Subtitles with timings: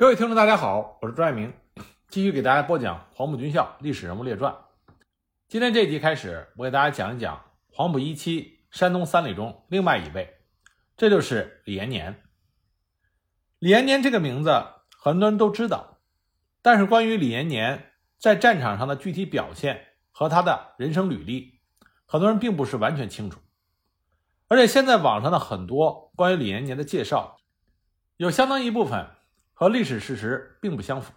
[0.00, 1.52] 各位听众，大家好，我是朱爱明，
[2.08, 4.56] 继续给大家播讲黄埔军校历史人物列传。
[5.46, 10.38] 今天这一集开始，我给大家讲一讲黄埔一期山东三里中另外一位，
[10.96, 12.22] 这就是李延年。
[13.58, 14.64] 李延年这个名字
[14.98, 15.98] 很多人都知道，
[16.62, 21.60] 但是关于李延年在战场上的具体表现和他的人生履历，
[22.06, 23.38] 很多人并不是完全清楚。
[24.48, 27.36] 而且现在网上的很多关于李延年的介绍，
[28.16, 29.06] 有相当一部分。
[29.60, 31.12] 和历史事实并不相符。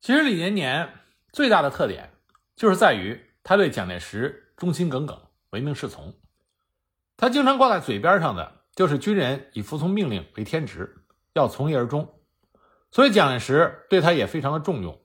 [0.00, 0.94] 其实李延年
[1.32, 2.10] 最大的特点
[2.56, 5.16] 就是在于他对蒋介石忠心耿耿、
[5.50, 6.12] 唯命是从。
[7.16, 12.20] 他经常挂在嘴边上的就是军人以服从命令为天职，要从一而终。
[12.90, 15.00] 所以蒋介石对他也非常的重用。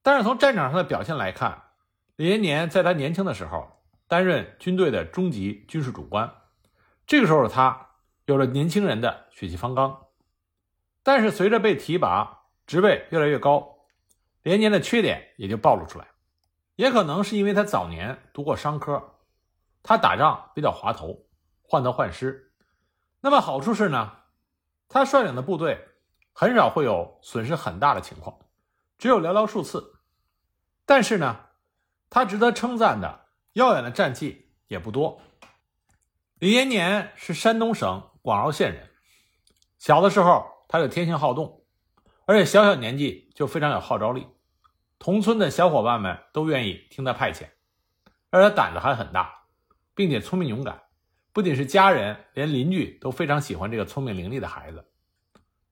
[0.00, 1.64] 但是从战场上的表现来看，
[2.16, 6.32] 李延年在他年轻的时候担任军队的中级军事主官，
[7.06, 7.90] 这个时候的他
[8.24, 10.06] 有着年轻人的血气方刚。
[11.02, 13.86] 但是随着被提拔，职位越来越高，
[14.42, 16.06] 连年的缺点也就暴露出来。
[16.76, 19.16] 也可能是因为他早年读过商科，
[19.82, 21.26] 他打仗比较滑头，
[21.62, 22.52] 患得患失。
[23.20, 24.12] 那么好处是呢，
[24.88, 25.88] 他率领的部队
[26.32, 28.38] 很少会有损失很大的情况，
[28.98, 30.00] 只有寥寥数次。
[30.84, 31.46] 但是呢，
[32.08, 35.20] 他值得称赞的耀眼的战绩也不多。
[36.38, 38.90] 李延年是山东省广饶县人，
[39.78, 40.59] 小的时候。
[40.72, 41.64] 他就天性好动，
[42.26, 44.28] 而且小小年纪就非常有号召力，
[45.00, 47.48] 同村的小伙伴们都愿意听他派遣，
[48.30, 49.46] 而他胆子还很大，
[49.96, 50.80] 并且聪明勇敢，
[51.32, 54.84] 不仅是家人，连邻居都非常喜欢这个聪明伶俐的孩子。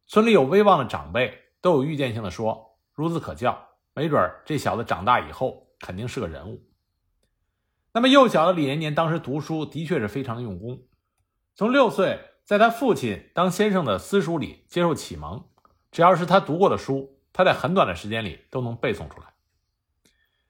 [0.09, 6.67] 村里有威望的长辈都有预见性的说：“孺子可教，没准这小子长大以后肯定是个人物。”
[7.95, 10.83] 那么幼小的李延年当时读书的确是非常的用功，
[11.55, 12.19] 从六岁。
[12.49, 15.45] 在他父亲当先生的私塾里接受启蒙，
[15.91, 19.27] 只要是他读过的书，他在很短的时间里都能背诵出来。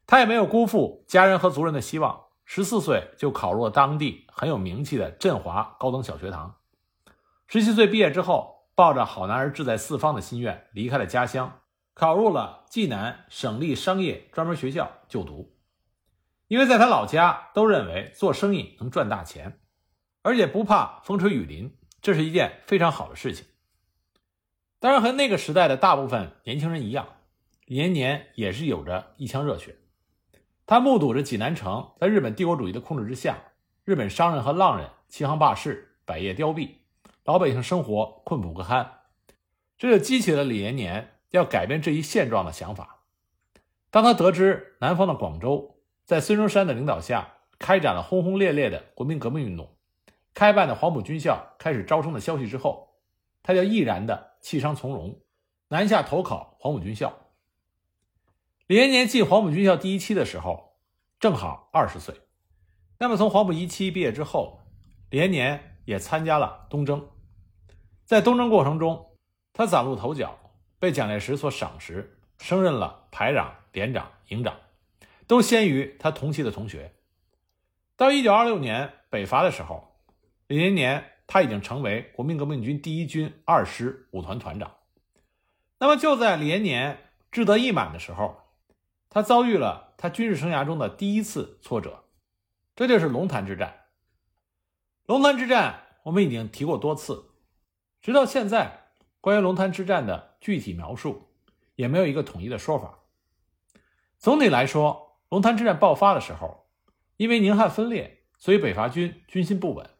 [0.06, 6.54] 他也没有辜负家人和族人的希望，十四岁就考入了当地很有名气的振华高等小学堂。
[7.48, 11.62] 十七岁毕业之后，抱着“好男儿志在四方”的心愿，离开了家乡，
[11.94, 15.52] 考入了济南省立商业专门学校就读。
[16.46, 19.58] 因为在他老家都认为做生意能赚大钱，
[20.22, 21.74] 而且不怕风吹雨淋。
[22.00, 23.46] 这是一件非常好的事情。
[24.80, 27.08] 当然，和那个时代的大部分年轻人一样，
[27.66, 29.76] 李延年也是有着一腔热血。
[30.66, 33.38] 他目睹着济南城在日本帝国主义的控制之下，
[33.84, 36.68] 日本商人和浪人欺行霸市，百业凋敝，
[37.24, 39.00] 老百姓生活困苦不堪，
[39.76, 43.04] 这就激起了李延年要改变这一现状的想法。
[43.90, 49.77] 当他得知南方的广州在孙中山的领导下开展了轰轰烈烈的国民革命运动，
[50.38, 52.94] 开办的黄埔军校开始招生的消息之后，
[53.42, 55.18] 他就毅然的弃商从戎，
[55.66, 57.12] 南下投考黄埔军校。
[58.68, 60.76] 李延年进黄埔军校第一期的时候，
[61.18, 62.14] 正好二十岁。
[63.00, 64.60] 那么从黄埔一期毕业之后，
[65.10, 67.10] 李延年也参加了东征。
[68.04, 69.16] 在东征过程中，
[69.52, 70.38] 他崭露头角，
[70.78, 74.54] 被蒋介石所赏识，升任了排长、连长、营长，
[75.26, 76.94] 都先于他同期的同学。
[77.96, 79.86] 到一九二六年北伐的时候。
[80.48, 84.76] 李延年他已经成为国民革命军第一军二师五团团长。
[85.78, 88.34] 那么就在李延年志得意满的时候，
[89.10, 92.04] 他遭遇了他军事生涯中的第一次挫折，
[92.74, 93.84] 这就是龙潭之战。
[95.04, 97.26] 龙潭之战我们已经提过多次，
[98.00, 98.86] 直到现在，
[99.20, 101.28] 关于龙潭之战的具体描述
[101.74, 103.00] 也没有一个统一的说法。
[104.16, 106.66] 总体来说，龙潭之战爆发的时候，
[107.18, 109.90] 因为宁汉分裂，所以北伐军军心不稳。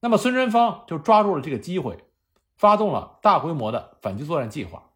[0.00, 2.04] 那么孙传芳就抓住了这个机会，
[2.56, 4.90] 发动了大规模的反击作战计划。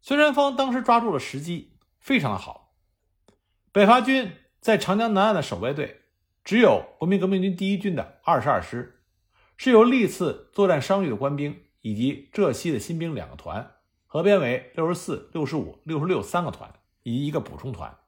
[0.00, 2.74] 孙传芳当时抓住了时机，非常的好。
[3.72, 6.02] 北伐军在长江南岸的守备队
[6.44, 9.02] 只有国民革命军第一军的二十二师，
[9.56, 13.72] 是由历次作战伤愈的官兵以及浙西的新兵两个团
[14.06, 16.72] 合编为六十四、六十五、六十六三个团，
[17.02, 17.98] 以及一个补充团。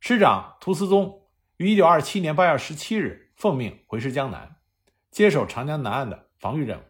[0.00, 1.22] 师长涂思宗
[1.56, 4.57] 于一九二七年八月十七日奉命回师江南。
[5.18, 6.82] 接手长江南岸的防御任务，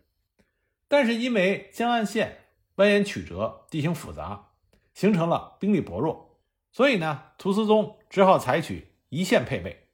[0.87, 2.41] 但是因为江岸线
[2.77, 4.51] 蜿蜒曲折，地形复杂，
[4.93, 6.39] 形成了兵力薄弱，
[6.71, 9.89] 所以呢，涂思宗只好采取一线配备，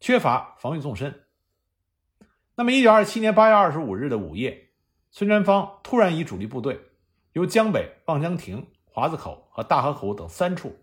[0.00, 1.26] 缺乏防御纵深。
[2.54, 4.70] 那么，一九二七年八月二十五日的午夜，
[5.10, 6.80] 孙传芳突然以主力部队
[7.34, 10.78] 由江北望江亭、华子口和大河口等三处，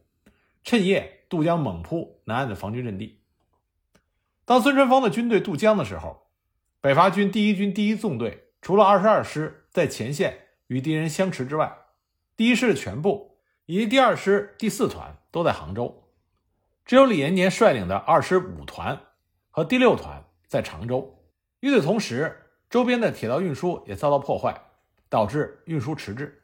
[0.64, 3.24] 趁夜渡江猛扑南岸的防军阵地。
[4.46, 6.28] 当孙传芳的军队渡江的时候，
[6.82, 11.78] 北伐军第一军第一纵队除了二十二师在前线与敌人相持之外，
[12.36, 13.38] 第一师的全部
[13.68, 16.10] 以及第二师第四团都在杭州，
[16.84, 19.00] 只有李延年率领的二师五团
[19.52, 21.24] 和第六团在常州。
[21.60, 24.60] 与此同时，周边的铁道运输也遭到破坏，
[25.08, 26.42] 导致运输迟滞。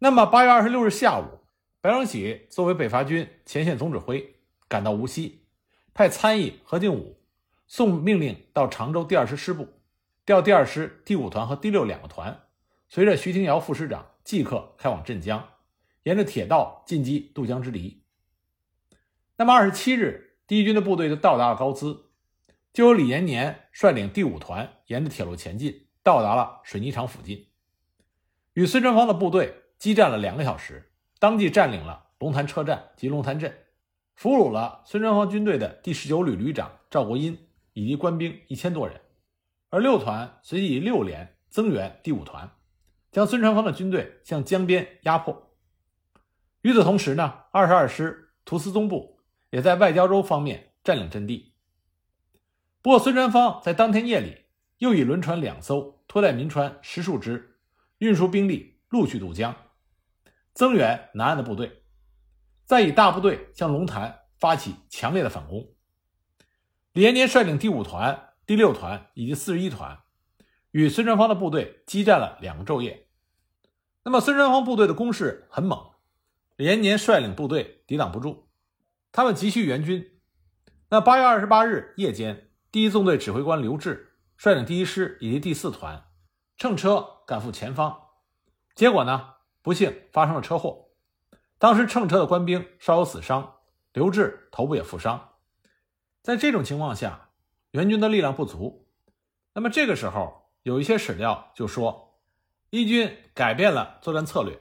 [0.00, 1.38] 那么，八月二十六日下午，
[1.80, 4.34] 白崇禧作为北伐军前线总指挥，
[4.66, 5.44] 赶到无锡，
[5.94, 7.17] 派参议何敬武
[7.68, 9.68] 送命令到常州第二师师部，
[10.24, 12.40] 调第二师第五团和第六两个团，
[12.88, 15.46] 随着徐廷瑶副师长即刻开往镇江，
[16.02, 18.02] 沿着铁道进击渡江之敌。
[19.36, 22.04] 那么，二十七日，第一军的部队就到达了高淄。
[22.72, 27.48] 就由李延年率领第五团沿着铁路前进，到达了水泥厂附近，
[28.54, 33.52] 与孙传芳的部队激战了两个小时，当即占领了龙潭车站及龙潭镇，
[34.14, 37.36] 俘虏了孙传芳军队的第十九旅旅长赵国英
[37.78, 39.00] 以及官兵一千多人。
[39.70, 42.50] 而六团随即以六连增援第五团，
[43.12, 45.54] 将孙传芳的军队向江边压迫。
[46.62, 49.20] 与此同时呢，二十二师图司宗部
[49.50, 51.54] 也在外交州方面占领阵地。
[52.82, 54.46] 不过，孙传芳在当天夜里
[54.78, 57.60] 又以轮船两艘拖带民船十数只，
[57.98, 59.54] 运输兵力陆续渡江，
[60.52, 61.84] 增援南岸的部队，
[62.64, 65.64] 再以大部队向龙潭发起强烈的反攻。
[66.98, 70.00] 李延年率领第五团、第六团以及四十一团，
[70.72, 73.06] 与孙传芳的部队激战了两个昼夜。
[74.02, 75.92] 那么，孙传芳部队的攻势很猛，
[76.56, 78.48] 李延年率领部队抵挡不住，
[79.12, 80.18] 他们急需援军。
[80.88, 82.50] 那八月二十八日夜间。
[82.72, 86.02] 第一纵队指挥官刘志率领第一师以及第四团
[86.56, 87.96] 乘车赶赴前方，
[88.74, 90.88] 结果呢，不幸发生了车祸。
[91.60, 93.54] 当时乘车的官兵稍有死伤，
[93.92, 95.28] 刘志头部也负伤。
[96.28, 97.30] 在这种情况下，
[97.70, 98.86] 援军的力量不足。
[99.54, 102.20] 那么这个时候，有一些史料就说，
[102.68, 104.60] 一军改变了作战策略，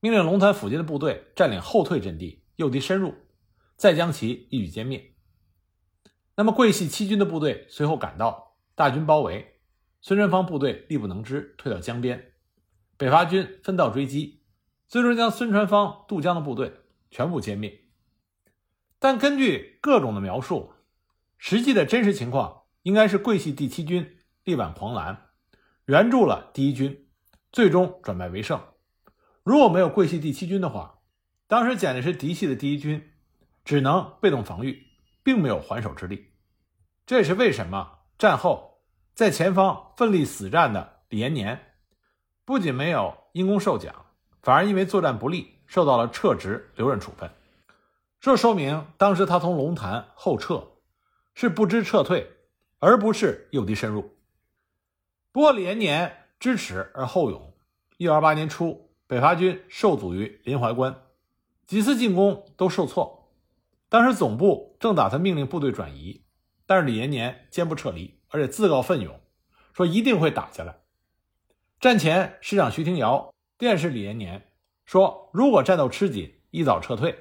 [0.00, 3.14] 命令龙潭附近的部队占领后退阵地，诱敌深入，
[3.76, 5.14] 再将其一举歼灭。
[6.34, 9.58] 那么，桂系七军的部队随后赶到，大军包围，
[10.02, 12.34] 孙传芳部队力不能支，退到江边。
[12.98, 14.42] 北伐军分道追击，
[14.86, 16.74] 最终将孙传芳渡江的部队
[17.10, 17.84] 全部歼灭。
[18.98, 20.74] 但根据各种的描述，
[21.42, 25.30] 实际的真实情况应该是桂系第七军力挽狂澜，
[25.86, 27.08] 援助了第一军，
[27.50, 28.60] 最终转败为胜。
[29.42, 30.98] 如果没有桂系第七军的话，
[31.48, 33.10] 当时蒋介石嫡系的第一军
[33.64, 34.86] 只能被动防御，
[35.22, 36.26] 并没有还手之力。
[37.06, 38.82] 这也是为什么战后
[39.14, 41.72] 在前方奋力死战的李延年，
[42.44, 44.04] 不仅没有因功受奖，
[44.42, 47.30] 反而因为作战不利受到了撤职留任处分。
[48.20, 50.69] 这说明当时他从龙潭后撤
[51.40, 52.30] 是不知撤退，
[52.80, 54.14] 而不是诱敌深入。
[55.32, 57.54] 不过李延年知耻而后勇。
[57.96, 60.94] 一九二八年初，北伐军受阻于临淮关，
[61.66, 63.32] 几次进攻都受挫。
[63.88, 66.26] 当时总部正打算命令部队转移。
[66.66, 69.18] 但是李延年坚不撤离，而且自告奋勇，
[69.72, 70.80] 说一定会打下来。
[71.80, 74.46] 战前，师长徐廷瑶电视李延年
[74.84, 77.18] 说：“如果战斗吃紧，一早撤退。”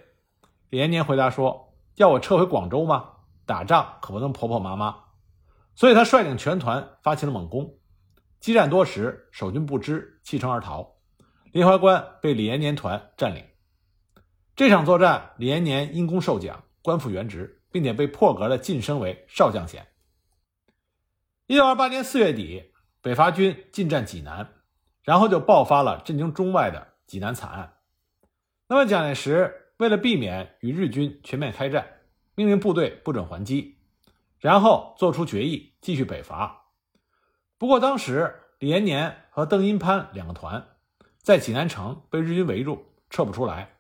[0.71, 3.11] 李延年回答说：“要我撤回广州吗？
[3.49, 4.95] 打仗可不能婆婆妈妈。”
[5.75, 7.79] 所以他率领全团发起了猛攻，
[8.39, 10.95] 激战多时，守军不支，弃城而逃。
[11.51, 13.43] 临淮关被李延年团占领。
[14.55, 17.57] 这场作战，李延年因功受奖，官复原职。
[17.71, 19.85] 并且被破格的晋升为少将衔。
[21.45, 24.55] 一九二八年四月底，北伐军进占济南，
[25.03, 27.75] 然后就爆发了震惊中外的济南惨案。
[28.67, 31.85] 那么蒋介石为了避免与日军全面开战，
[32.39, 33.79] 命令部队不准还击，
[34.37, 36.67] 然后做出决议继续北伐。
[37.57, 40.65] 不过当时李延年和邓荫潘两个团
[41.17, 43.73] 在济南城被日军围住，撤不出来，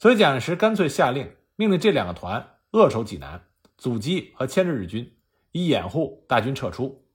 [0.00, 2.56] 所以蒋介石干脆下令命令这两个团。
[2.72, 3.46] 扼守济南，
[3.78, 5.16] 阻击和牵制日军，
[5.52, 7.06] 以掩护大军撤出。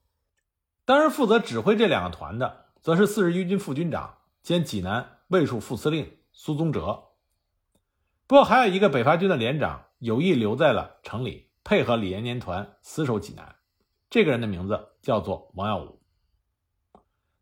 [0.85, 7.09] 当时负责指挥这两个团的，则是四十一军副军长兼济南卫戍副司令苏宗哲。
[8.25, 13.55] 不过，还有一个北伐军的连长有意留在了城里，配合李延年团死守济南。
[14.09, 16.01] 这个人的名字叫做王耀武。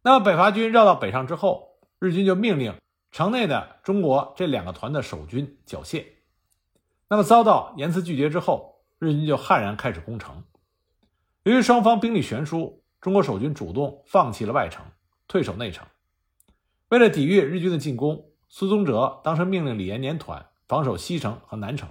[0.01, 2.75] 那么，北伐军绕到北上之后，日军就命令
[3.11, 6.05] 城内的中国这两个团的守军缴械。
[7.09, 10.43] 那么遭到严词拒绝之后，日军就悍然开始攻城。
[11.43, 14.83] 由于双方兵力悬殊，中国守军主动放弃了外城，
[15.27, 15.87] 退守内城。
[16.89, 21.89] 为了抵御日军的进攻，苏宗哲当时命令李延年团防守西城和南城，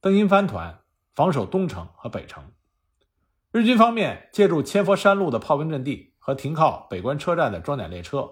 [0.00, 0.80] 邓荫藩团
[1.14, 2.44] 防守东城和北城。
[3.50, 8.30] 日军方面借助千佛山路的炮兵阵地和停靠北关车站的装甲列车，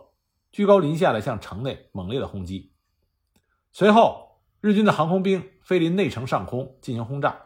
[0.52, 2.74] 居高临下的向城内猛烈的轰击。
[3.72, 7.40] 随后，日军的航空兵飞临内城上空进行轰炸，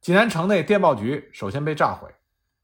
[0.00, 2.12] 济南城内电报局首先被炸毁，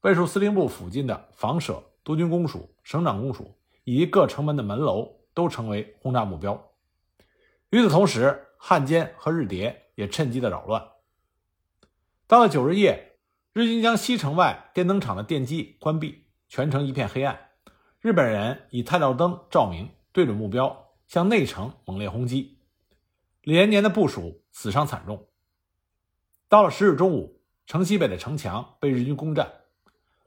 [0.01, 6.61] 卫戍司令部附近的房舍、督军公署、省长公署以及各城门的门楼都成为轰炸目标。
[7.69, 10.91] 与此同时，汉奸和日谍也趁机的扰乱。
[12.25, 13.17] 到了九日夜，
[13.51, 17.37] 日军将西城外电灯厂的电机关闭，全城一片黑暗。
[17.99, 22.59] 日本人以探照灯照明，对准目标，向内城猛烈轰击。
[23.41, 25.27] 李延年的部署死伤惨重。
[26.47, 29.51] 到了十日中午，城西北的城墙被日军攻占，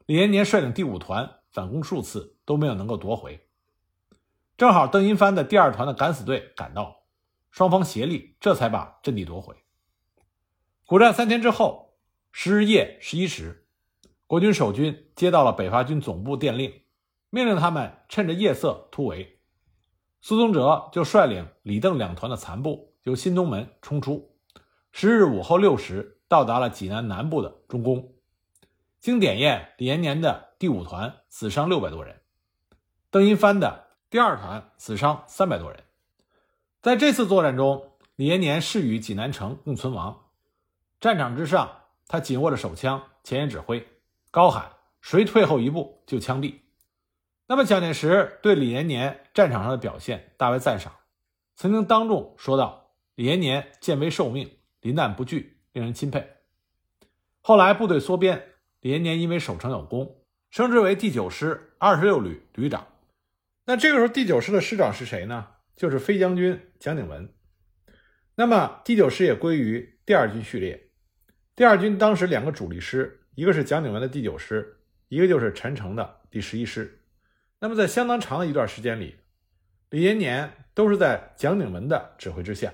[0.05, 3.47] 李延年率领第五团反攻数次都没有能够夺回。
[4.55, 7.05] 正好邓荫藩的第二团的敢死队赶到，
[7.49, 9.55] 双方协力，这才把阵地夺回。
[10.93, 11.95] 苦战三天之后，
[12.31, 13.65] 十日夜十一时，
[14.27, 16.71] 国军守军接到了北伐军总部电令，
[17.31, 19.39] 命令他们趁着夜色突围。
[20.21, 22.93] 苏宗哲就率领李邓两团的残部。
[23.05, 24.35] 由新东门冲出，
[24.91, 28.13] 十日午后六时到达了济南南部的中宫。
[28.99, 32.21] 经点验，李延年的第五团死伤六百多人，
[33.09, 35.83] 邓荫藩的第二团死伤三百多人。
[36.83, 40.19] 在这次作战中，李延年誓与济南城共存亡。
[41.03, 43.85] 战场之上，他紧握着手枪，前沿指挥，
[44.31, 44.71] 高喊
[45.03, 46.61] ：“谁退后一步，就枪毙。”
[47.45, 50.93] 那么，蒋介石对李延年战场上的表现大为赞赏，
[51.55, 52.93] 曾经当众说道。
[53.15, 56.25] 李延年见危受命，临难不惧，令人钦佩。
[57.41, 62.87] 后来部队缩编，李延年因为守城有功，升职为第九师二十六旅旅长。
[63.65, 65.47] 那这个时候，第九师的师长是谁呢？
[65.75, 67.33] 就是飞将军蒋鼎文。
[68.35, 70.91] 那么第九师也归于第二军序列。
[71.55, 77.03] 第二军当时两个主力师，一个是蒋鼎文的第九师，一个就是陈诚的第十一师。
[77.59, 79.17] 那么在相当长的一段时间里，
[79.91, 82.73] 李延年都是在蒋鼎文的指挥之下。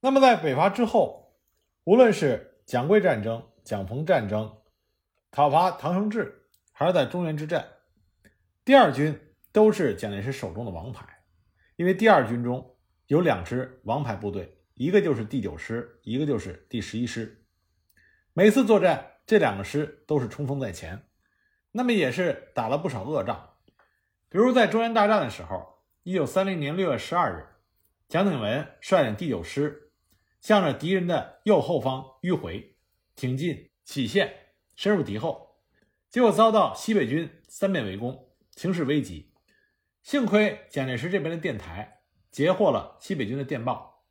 [0.00, 1.38] 那么，在北伐之后，
[1.84, 4.56] 无论是蒋桂战争、蒋冯战争、
[5.30, 7.68] 讨伐唐生智，还是在中原之战，
[8.64, 9.14] 第二军
[9.52, 11.06] 都是蒋介石手中的王牌。
[11.76, 12.76] 因为第二军中
[13.08, 17.44] 有两支王牌部队，一个就是第九师，一个就是第十一师。
[18.38, 21.08] 每次作战，这两个师都是冲锋在前，
[21.72, 23.56] 那么也是打了不少恶仗。
[24.28, 27.48] 比如在中原大战的时候，一九三零年六月十二日，
[28.06, 29.90] 蒋鼎文率领第九师。
[30.40, 32.76] 向着敌人的右后方迂回，
[33.16, 34.32] 挺进杞县，
[34.76, 35.56] 深入敌后，
[36.08, 39.34] 结果遭到西北军三面围攻，形势危急。
[40.04, 44.04] 幸亏蒋介石这边的电台截获了西北军的电报，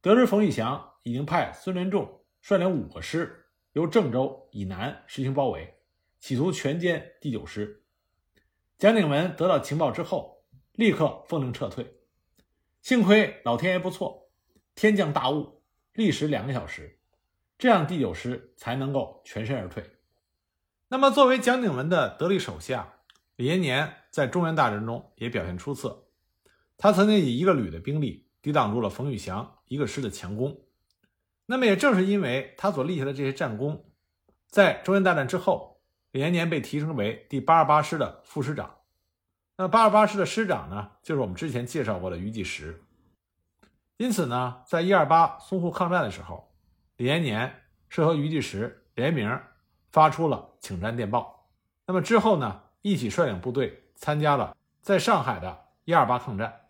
[0.00, 3.43] 得知冯玉祥已经派孙连仲率领五个师
[3.74, 5.74] 由郑州以南实行包围，
[6.20, 7.82] 企图全歼第九师。
[8.78, 11.96] 蒋鼎文得到情报之后，立刻奉令撤退。
[12.82, 14.30] 幸亏老天爷不错，
[14.76, 15.60] 天降大雾。
[15.92, 17.00] 历时两个小时，
[17.58, 19.84] 这样第九师才能够全身而退。
[20.86, 23.00] 那么，作为蒋鼎文的得力手下，
[23.34, 26.06] 李延年在中原大战中也表现出色。
[26.76, 30.60] 他曾经以一个旅的兵力抵挡住了冯玉祥一个师的强攻。
[31.46, 33.84] 那么，也正是因为他所立下的这些战功，
[34.48, 35.82] 在中原大战之后，
[36.12, 38.76] 李延年被提升为第八十八师的副师长。
[39.56, 42.82] 那八十八师的师长呢，就是我们之前介绍过的余继时。
[43.98, 46.52] 因此呢，在一二八淞沪抗战的时候，
[46.96, 49.38] 李延年是和余继时联名
[49.92, 51.50] 发出了请战电报。
[51.86, 56.62] 那么之后呢，一起率领部队参加了在上海的一二八抗战。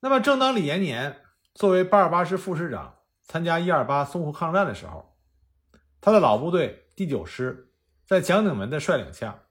[0.00, 1.16] 那么，正当李延年
[1.54, 2.99] 作为八二八师副师长
[3.30, 5.16] 参加一二八淞沪抗战的时候，
[6.00, 7.70] 他的老部队第九师
[8.04, 9.44] 在蒋鼎文的率领下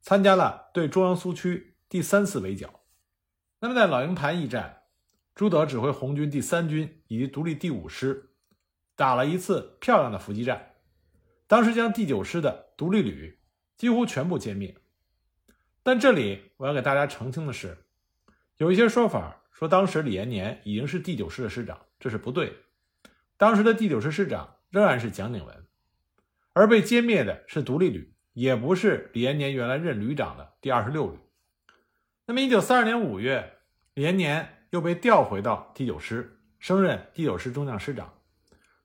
[0.00, 2.80] 参加了对中央苏区第三次围剿。
[3.60, 4.84] 那么，在老营盘一战。
[5.34, 8.30] 朱德指挥红军第三军以及独立第五师，
[8.94, 10.76] 打了一次漂亮的伏击战，
[11.46, 13.38] 当时将第九师的独立旅
[13.76, 14.74] 几乎全部歼灭。
[15.82, 17.84] 但这里我要给大家澄清的是，
[18.56, 22.56] 有一些说法说当时李延年已经是第九师的师长，这是不对的。
[23.36, 25.64] 当时的第九师师长仍然是蒋鼎文，
[26.52, 31.18] 而被歼灭的是独立旅，也不是李延年原来任旅长的第二十六旅。
[32.26, 33.58] 那么，一九三二年五月，
[33.94, 34.52] 李延年。
[34.70, 38.12] 又被调回到第九师，升任第九师中将师长。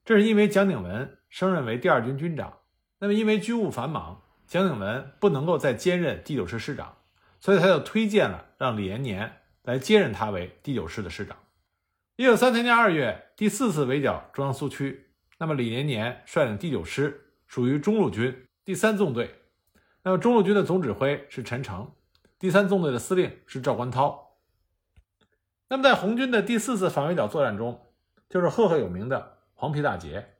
[0.04, 2.60] 这是因为蒋鼎文升任为第二军军长，
[3.00, 6.96] 那么因为军务繁忙，蒋鼎文不能够再兼任第九师师长，
[7.40, 11.36] 所以他就推荐了让李延年来接任他为第九师的师长。
[12.16, 19.34] 一九三三年二月，第四次围剿中央苏区，那么李延年率领第九师属于中路军第三纵队，
[20.02, 21.90] 那么中路军的总指挥是陈诚，
[22.38, 24.36] 第三纵队的司令是赵观涛。
[25.70, 27.94] 那么在红军的第四次反围剿作战中，
[28.28, 30.34] 就是赫赫有名的黄陂大捷，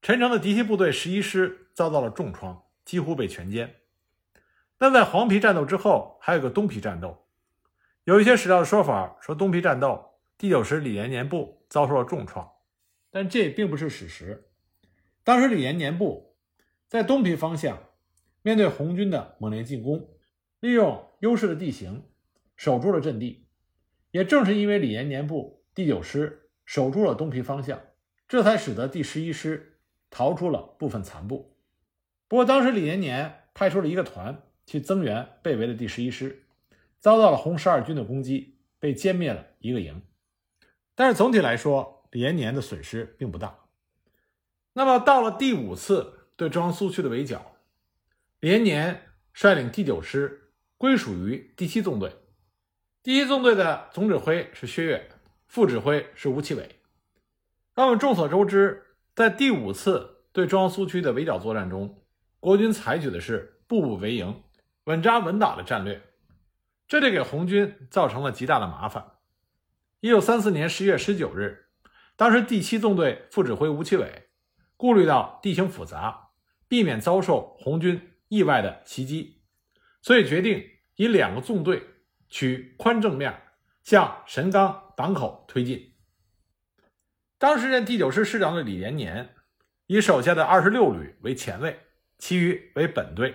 [0.00, 3.68] 陈诚的嫡系部队十一师遭到了重创，几乎被全歼。
[4.78, 7.26] 那在黄陂战斗之后，还有个东陂战斗。
[8.04, 10.13] 有一些史料的说法说，东陂战斗
[10.44, 12.46] 第九师李延年部遭受了重创，
[13.10, 14.50] 但这并不是史实。
[15.22, 16.36] 当时李延年部
[16.86, 17.82] 在东陂方向，
[18.42, 20.06] 面对红军的猛烈进攻，
[20.60, 22.10] 利用优势的地形
[22.56, 23.46] 守住了阵地。
[24.10, 27.80] 也正是因为李延年部第九师守住了东陂方向，
[28.28, 29.78] 这才使得第十一师
[30.10, 31.56] 逃出了部分残部。
[32.28, 36.44] 不过，当时李延年派出了一个团去增援被围的第十一师。
[37.00, 40.02] 遭到了红十二军的攻击，被歼灭了一个营。
[40.94, 43.58] 但是总体来说，李延年的损失并不大。
[44.74, 47.56] 那么到了第五次对中央苏区的围剿，
[48.40, 52.16] 李延年率领第九师归属于第七纵队。
[53.02, 55.10] 第一纵队的总指挥是薛岳，
[55.46, 56.80] 副指挥是吴奇伟。
[57.74, 62.02] 那么众所周知，在第五次对中央苏区的围剿作战中，
[62.40, 64.42] 国军采取的是步步为营、
[64.84, 66.00] 稳扎稳打的战略。
[66.86, 69.13] 这就给红军造成了极大的麻烦。
[70.04, 71.64] 一九三四年十月十九日，
[72.14, 74.28] 当时第七纵队副指挥吴奇伟
[74.76, 76.28] 顾虑到地形复杂，
[76.68, 79.40] 避免遭受红军意外的袭击，
[80.02, 80.62] 所以决定
[80.96, 81.82] 以两个纵队
[82.28, 83.34] 取宽正面
[83.82, 85.94] 向神冈港口推进。
[87.38, 89.34] 当时任第九师师长的李延年
[89.86, 91.80] 以手下的二十六旅为前卫，
[92.18, 93.34] 其余为本队，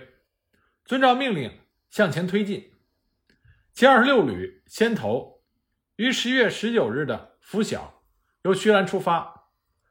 [0.84, 1.50] 遵照命令
[1.90, 2.70] 向前推进。
[3.74, 5.39] 其二十六旅先头
[6.00, 8.00] 于十一月十九日的拂晓
[8.44, 9.50] 由徐兰出发，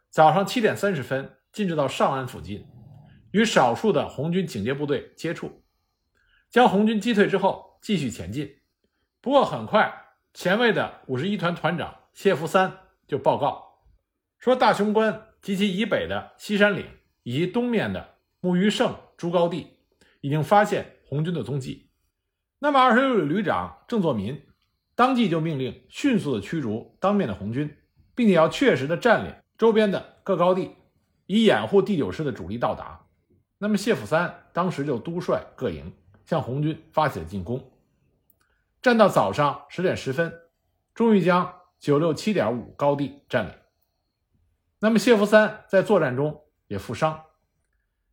[0.09, 2.65] 早上七点三十分进至到上安附近，
[3.29, 5.61] 与少数的红军警戒部队接触，
[6.49, 8.57] 将红军击退之后继续前进。
[9.21, 9.93] 不过很快，
[10.33, 12.75] 前卫的五十一团团长谢福三
[13.07, 13.83] 就报告
[14.39, 16.87] 说，大雄关及其以北的西山岭
[17.21, 19.77] 以及东面的木鱼胜诸高地
[20.21, 21.91] 已经发现红军的踪迹。
[22.57, 24.41] 那么，二十六旅旅长郑作民
[24.99, 27.73] 当即就命令迅速的驱逐当面的红军，
[28.15, 30.75] 并且要确实的占领周边的各高地，
[31.25, 33.05] 以掩护第九师的主力到达。
[33.59, 35.93] 那么，谢辅三当时就督率各营
[36.25, 37.71] 向红军发起了进攻。
[38.81, 40.33] 战到早上十点十分，
[40.93, 43.53] 终于将九六七点五高地占领。
[44.81, 47.23] 那么，谢福三在作战中也负伤。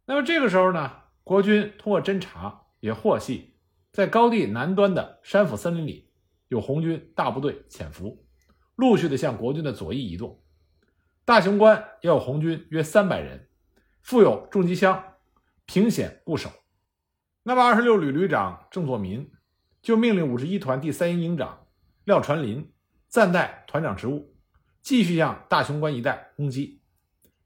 [0.04, 0.92] 那么这个时候呢，
[1.24, 3.56] 国军通过侦查也获悉。
[3.90, 6.05] 在高地南端的山府森林里，
[6.48, 8.26] 有红军大部队潜伏，
[8.76, 10.42] 陆续的向国军的左翼移动。
[11.24, 13.48] 大雄关也有红军约三百人，
[14.02, 15.02] 附有重机枪，
[15.64, 16.50] 凭险固守。
[17.42, 19.30] 那么，二十六旅旅长郑作民
[19.82, 21.66] 就命令五十一团第三营营长
[22.04, 22.72] 廖传林
[23.08, 24.36] 暂代团长职务，
[24.82, 26.82] 继续向大雄关一带攻击。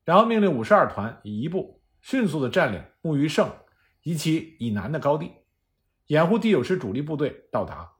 [0.04, 3.50] 然后命令五十二团以一部迅速的占领木鱼胜
[4.02, 5.32] 及其以南的高地。
[6.08, 7.92] 掩护第九师主力部队到达。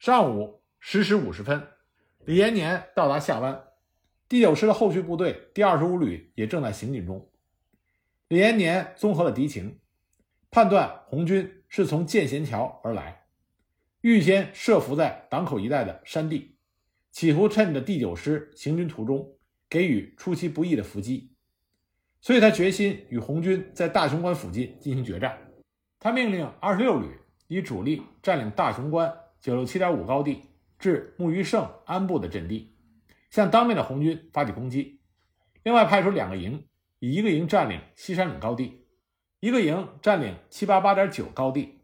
[0.00, 1.62] 上午十时五十分，
[2.24, 3.64] 李延年到达下湾，
[4.30, 7.30] 第九师的后续部队第二十五旅也正在行进中。
[8.28, 9.78] 李延年综合了敌情，
[10.50, 13.26] 判断红军是从建贤桥而来，
[14.00, 16.56] 预先设伏在港口一带的山地，
[17.12, 19.36] 企图趁着第九师行军途中
[19.68, 21.34] 给予出其不意的伏击，
[22.22, 25.38] 所以他决心与红军在大雄关附近进行决战。
[25.98, 27.20] 他命令二十六旅。
[27.52, 30.42] 以主力占领大雄关九六七点五高地
[30.78, 32.76] 至木鱼胜安部的阵地，
[33.30, 35.00] 向当面的红军发起攻击。
[35.62, 36.66] 另外派出两个营，
[36.98, 38.86] 以一个营占领西山岭高地，
[39.40, 41.80] 一个营占领七八八点九高地。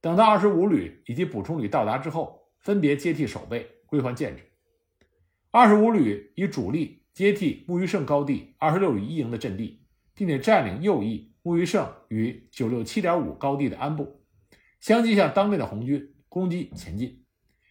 [0.00, 4.42] 等到二十五旅以及补充旅到达之后，分别接替守备，归还建制。
[5.50, 9.84] 二十五旅以主力接替木鱼胜高地二十六旅一营的阵地，
[10.14, 14.24] 并且占领右翼木鱼胜与九六七点五高地的安部。
[14.80, 17.22] 相继向当面的红军攻击前进，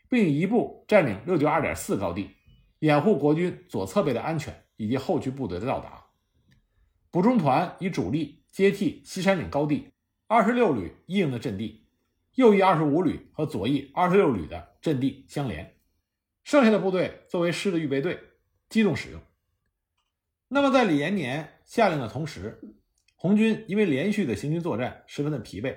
[0.08, 2.30] 并一部占领六九二点四高地，
[2.78, 6.06] 掩护国军左侧背的安全以及后续部队的到达。
[7.10, 9.88] 补充团以主力接替西山岭高地
[10.28, 11.88] 二十六旅一营的阵地，
[12.36, 15.76] 右翼二十五旅和左翼二十六旅的阵地相连，
[16.44, 18.20] 剩下的部队作为师的预备队，
[18.70, 19.20] 机动使用。
[20.50, 22.62] 那么在李延年下令的同时，
[23.16, 25.76] 红军因为连续的行军作战十分的疲惫。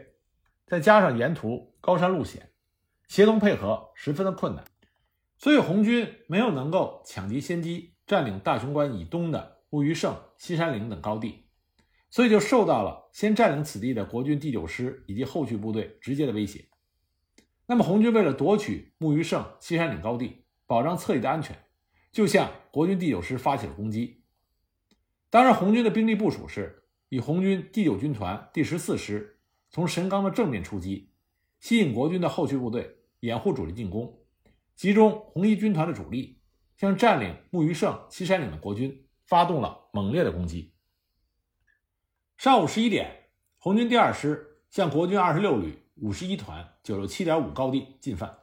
[0.67, 2.51] 再加上沿途高山路险，
[3.09, 4.65] 协同配合十分的困难，
[5.39, 11.45] 所以红军没有能够抢敌先机，占领大雄关以东的木鱼胜、西山岭等高地，
[12.11, 16.67] 所以就受到了先占领此地的国军第九师以及后续部队直接的威胁。
[17.67, 21.57] 那么红军为了夺取木鱼胜西山岭高地，保障侧翼的安全，
[22.13, 24.23] 就向国军第九师发起了攻击。
[25.31, 29.41] 当时红军的兵力部署是以红军第九军团第十四师
[29.71, 31.11] 从神冈的正面出击，
[31.65, 34.19] 吸引国军的后续部队，掩护主力进攻，
[34.77, 36.39] 集中红一军团的主力，
[36.77, 40.75] 向占领木鱼胜西山岭的国军发动了猛烈的攻击。
[42.37, 45.79] 上午十一点，红军第二师向国军二十六旅。
[46.03, 48.41] 五十一团九六七点五高地进犯，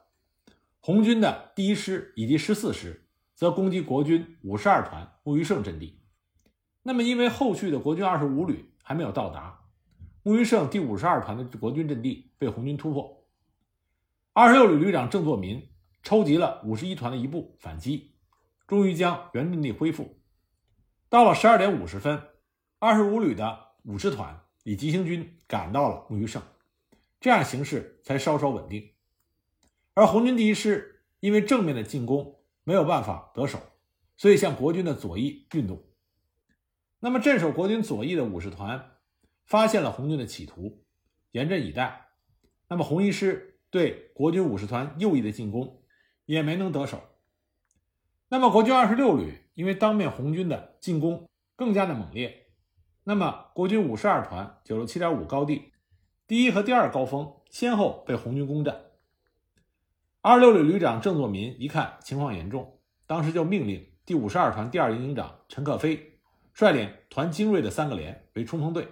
[0.79, 6.01] 红军的第一师以及十四师则攻击国军五十二团木鱼胜阵地。
[6.81, 9.61] 那么，因为后续的国军二十五旅还没有到达，
[10.23, 13.25] 木鱼胜第五十二团的国军阵地被红军突破。
[14.34, 15.67] 二十六旅旅长郑作民
[16.03, 18.13] 抽集了五十一团的一部反击，
[18.67, 20.21] 终于将原阵地恢复。
[21.10, 22.21] 到了十二点五十分，
[22.77, 26.39] 二十五旅的五十团以急行军赶到了木鱼胜。
[27.19, 28.91] 这样形势才稍稍稳定，
[29.95, 33.60] 而红军第一师因为正面的进攻没有办法得手，
[34.17, 35.84] 所以向国军的左翼运动。
[36.99, 38.90] 那么镇守国军左翼的五十团
[39.52, 40.82] 发现了红军的企图，
[41.32, 42.06] 严阵以待。
[42.70, 45.84] 那么红一师对国军五十团右翼的进攻
[46.26, 47.02] 也没能得手。
[48.30, 52.46] 那么国军二十六旅因为当面红军的进攻更加的猛烈，
[53.04, 55.74] 那么国军五十二团九十七点五高地。
[56.26, 58.86] 第一和第二高峰先后被红军攻占。
[60.22, 66.22] 二十六旅旅长郑作民一看情况严重，当时就命令第五十二团第二营营长陈克飞
[66.54, 68.88] 率领团精锐的三个连为冲锋队，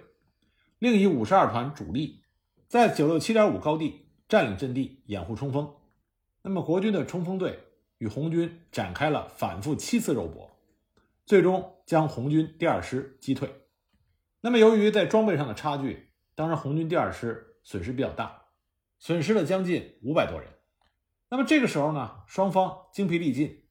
[0.80, 2.24] 另以五十二团主力
[2.66, 5.72] 在九六七点五高地占领阵地，掩护冲锋。
[6.42, 7.60] 那么国军的冲锋队
[7.98, 10.50] 与红军展开了反复七次肉搏，
[11.24, 13.48] 最终将红军第二师击退。
[14.40, 16.08] 那么由于在装备上的差距。
[16.36, 18.44] 当时红军第二师损失比较大，
[18.98, 20.48] 损失了将近五百多人。
[21.28, 23.64] 那么这个时候呢，双方精疲力尽，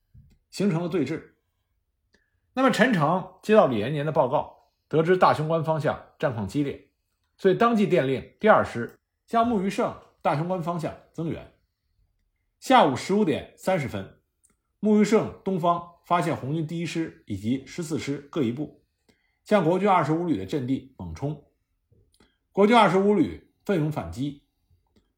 [0.52, 1.20] 形成了对峙。
[2.54, 6.89] 那么陈诚接到李延年的报告，得知大雄关方向战况激烈，
[7.40, 11.54] 所以当即电令第二师向木鱼胜大雄关方向增援。
[12.60, 14.20] 下午十五点三十分，
[14.82, 18.84] 木鱼胜东方发现红军第一师以及十四师各一部，
[19.46, 21.46] 向国军二十五旅的阵地猛冲。
[22.52, 24.44] 国军二十五旅奋勇反击，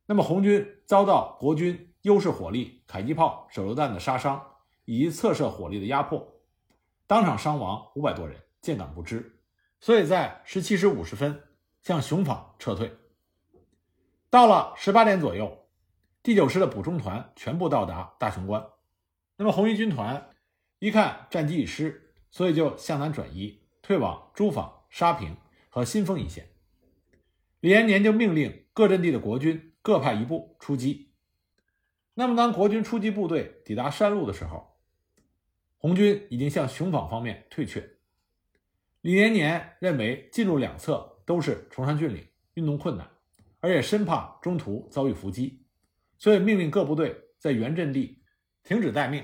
[0.06, 4.40] 那么红军遭到国军优势火力、迫击炮、手榴弹的杀伤，
[4.86, 6.40] 以及侧射火力的压迫，
[7.08, 9.40] 当场伤亡五百多人，见感不支。
[9.80, 11.42] 所以在十七时五十分
[11.82, 12.96] 向雄坊撤退。
[14.30, 15.66] 到了十八点左右，
[16.24, 18.66] 第九师的补充团全部到达大雄关。
[19.38, 20.30] 那么红一军团
[20.80, 25.36] 一看战机已失，所以就向南转移，退往诸坊、沙坪
[25.70, 26.50] 和新丰一线。
[27.60, 31.12] 李延年就命令各阵地的国军各派一部出击。
[32.14, 34.78] 那么，当国军出击部队抵达山路的时候，
[35.78, 37.98] 红军已经向雄坊方面退却。
[39.02, 42.22] 李延年认为进入两侧都是崇山峻岭，
[42.56, 43.08] 运动困难，
[43.62, 45.64] 而且深怕中途遭遇伏击，
[46.18, 48.22] 所以命令各部队在原阵地
[48.66, 49.24] 停止待命。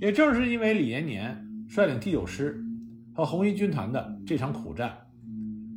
[0.00, 2.60] 也正是因为李延年率领第九师
[3.14, 5.06] 和红一军团的这场苦战，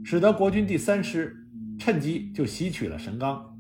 [0.03, 1.43] 使得国军第三师。
[1.77, 3.55] 趁机就袭取了神冈，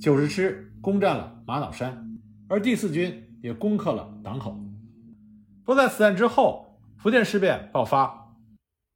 [0.00, 4.58] 九十师攻占了玛瑙山，而第四军也攻克了港口。
[5.66, 8.34] 不在此战之后，福建事变爆发，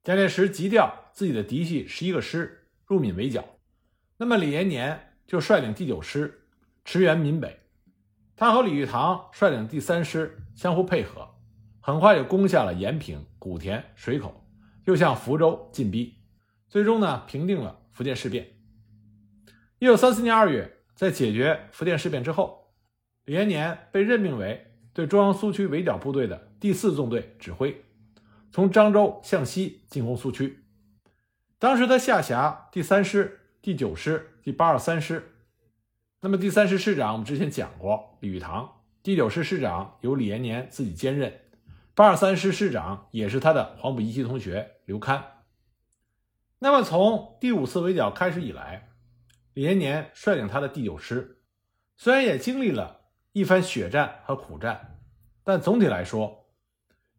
[0.02, 3.44] 蒋介石急调自己的嫡系十一个师入闽围剿，
[4.16, 6.48] 那么李延年就率领第九师
[6.84, 7.60] 驰援闽北，
[8.34, 11.36] 他和李玉堂率领第三师相互配合，
[11.80, 14.44] 很快就攻下了延平、古田、水口，
[14.86, 16.16] 又向福州进逼，
[16.68, 18.48] 最终呢平定了福建事变。
[19.78, 22.74] 一九三四年二月，在解决福建事变之后，
[23.24, 27.84] 李延年被任命为对中央苏区围剿部队的第四纵队指挥，
[28.50, 30.63] 从漳州向西进攻苏区。
[31.64, 35.32] 当时他下辖第三师、第九师、第八十三师。
[36.20, 41.30] 那么第三师师长我们之前讲过，李玉堂；第九师师长由李延年自己兼任；
[41.94, 45.22] 八十三师师长也是他的黄埔一期同学刘戡。
[46.58, 48.90] 那么从第五次围剿开始以来，
[49.54, 51.38] 李延年率领他的第九师，
[51.96, 54.98] 虽然也经历了一番血战和苦战，
[55.42, 56.46] 但总体来说，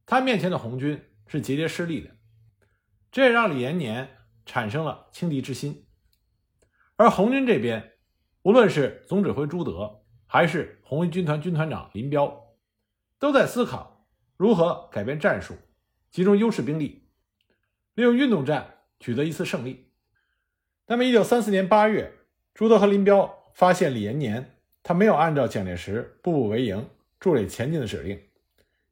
[0.05, 2.11] 他面前的红军是节节失利的，
[3.11, 4.11] 这也让李延年
[4.45, 5.85] 产生了轻敌之心。
[6.95, 7.93] 而红军这边，
[8.43, 12.55] 无论是总指挥朱德，还是红一军团军团长林彪，
[13.19, 15.55] 都在思考如何改变战术，
[16.11, 17.09] 集中优势兵力，
[17.93, 19.91] 利用运动战取得一次胜利。
[20.87, 22.13] 那么，一九三四年八月。
[22.53, 28.17] 朱德和林彪发现李延年他没有按照蒋介石步步为营、筑垒前进的指令，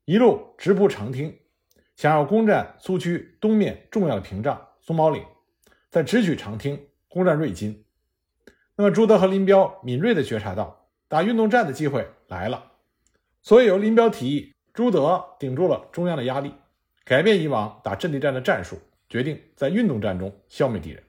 [0.04, 1.40] 一路直扑长汀，
[1.96, 5.24] 想要攻占苏区东面重要的屏障松毛岭，
[5.94, 7.86] 在直取长汀，攻占瑞金。
[8.76, 12.72] 那么朱德和林彪敏锐地觉察到打运动战的机会来了，
[13.44, 16.52] 所以由林彪提议，朱德顶住了中央的压力，
[17.06, 21.04] 改变以往打阵地战的战术，决定在运动战中消灭敌人。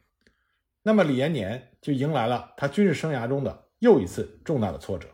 [0.82, 5.08] 那么李延年就迎来了他军事生涯中的又一次重大的挫折。